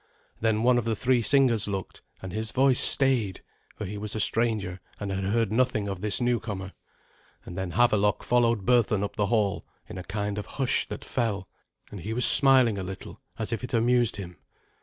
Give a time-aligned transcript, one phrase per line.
[0.39, 3.43] Then one of the three singers looked, and his voice stayed,
[3.75, 6.73] for he was a stranger, and had heard nothing of this newcomer,
[7.45, 11.47] and then Havelok followed Berthun up the hall in a kind of hush that fell,
[11.91, 14.37] and he was smiling a little, as if it amused him.